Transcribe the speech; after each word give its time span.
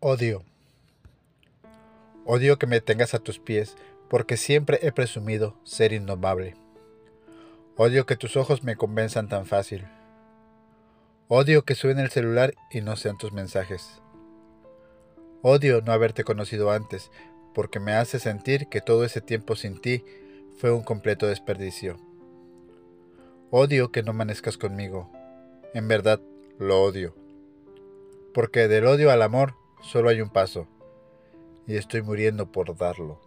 Odio. 0.00 0.44
Odio 2.26 2.58
que 2.58 2.66
me 2.66 2.82
tengas 2.82 3.14
a 3.14 3.18
tus 3.18 3.38
pies, 3.38 3.76
porque 4.10 4.36
siempre 4.36 4.78
he 4.82 4.92
presumido 4.92 5.56
ser 5.64 5.94
indomable. 5.94 6.54
Odio 7.78 8.04
que 8.04 8.14
tus 8.14 8.36
ojos 8.36 8.62
me 8.62 8.76
convenzan 8.76 9.30
tan 9.30 9.46
fácil. 9.46 9.86
Odio 11.28 11.64
que 11.64 11.74
suene 11.74 12.02
el 12.02 12.10
celular 12.10 12.52
y 12.70 12.82
no 12.82 12.96
sean 12.96 13.16
tus 13.16 13.32
mensajes. 13.32 14.02
Odio 15.40 15.80
no 15.80 15.92
haberte 15.92 16.24
conocido 16.24 16.70
antes, 16.70 17.10
porque 17.54 17.80
me 17.80 17.94
hace 17.94 18.18
sentir 18.18 18.68
que 18.68 18.82
todo 18.82 19.02
ese 19.02 19.22
tiempo 19.22 19.56
sin 19.56 19.80
ti 19.80 20.04
fue 20.58 20.72
un 20.72 20.82
completo 20.82 21.26
desperdicio. 21.26 21.96
Odio 23.50 23.90
que 23.92 24.02
no 24.02 24.10
amanezcas 24.10 24.58
conmigo. 24.58 25.10
En 25.72 25.88
verdad, 25.88 26.20
lo 26.58 26.82
odio. 26.82 27.16
Porque 28.34 28.68
del 28.68 28.84
odio 28.84 29.10
al 29.10 29.22
amor 29.22 29.54
solo 29.86 30.08
hay 30.08 30.20
un 30.20 30.30
paso, 30.30 30.66
y 31.66 31.76
estoy 31.76 32.02
muriendo 32.02 32.50
por 32.50 32.76
darlo. 32.76 33.25